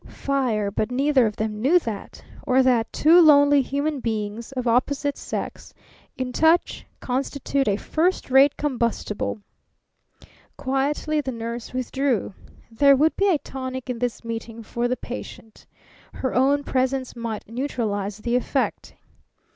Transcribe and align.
Fire; 0.07 0.71
but 0.71 0.89
neither 0.89 1.27
of 1.27 1.35
them 1.35 1.61
knew 1.61 1.77
that; 1.77 2.23
or 2.47 2.63
that 2.63 2.91
two 2.91 3.21
lonely 3.21 3.61
human 3.61 3.99
beings 3.99 4.51
of 4.53 4.65
opposite 4.67 5.15
sex, 5.15 5.75
in 6.17 6.31
touch, 6.33 6.87
constitute 6.99 7.67
a 7.67 7.77
first 7.77 8.31
rate 8.31 8.57
combustible. 8.57 9.41
Quietly 10.57 11.21
the 11.21 11.31
nurse 11.31 11.71
withdrew. 11.71 12.33
There 12.71 12.95
would 12.95 13.15
be 13.15 13.29
a 13.29 13.37
tonic 13.37 13.91
in 13.91 13.99
this 13.99 14.25
meeting 14.25 14.63
for 14.63 14.87
the 14.87 14.97
patient. 14.97 15.67
Her 16.15 16.33
own 16.33 16.63
presence 16.63 17.15
might 17.15 17.47
neutralize 17.47 18.17
the 18.17 18.35
effect. 18.35 18.95